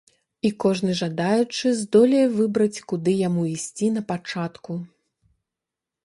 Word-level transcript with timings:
І 0.47 0.51
кожны 0.63 0.93
жадаючы 0.99 1.67
здолее 1.81 2.23
выбраць, 2.37 2.83
куды 2.91 3.13
яму 3.27 3.43
ісці 3.55 3.91
на 3.99 4.03
пачатку. 4.13 4.79